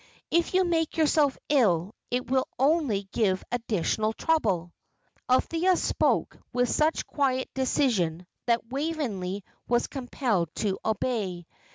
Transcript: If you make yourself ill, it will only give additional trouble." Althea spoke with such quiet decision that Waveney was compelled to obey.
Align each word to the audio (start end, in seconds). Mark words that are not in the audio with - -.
If 0.31 0.55
you 0.55 0.63
make 0.63 0.97
yourself 0.97 1.37
ill, 1.47 1.93
it 2.09 2.27
will 2.31 2.47
only 2.57 3.03
give 3.11 3.43
additional 3.51 4.13
trouble." 4.13 4.73
Althea 5.29 5.75
spoke 5.77 6.39
with 6.51 6.69
such 6.69 7.05
quiet 7.05 7.51
decision 7.53 8.25
that 8.47 8.65
Waveney 8.71 9.43
was 9.67 9.85
compelled 9.85 10.49
to 10.55 10.79
obey. 10.83 11.45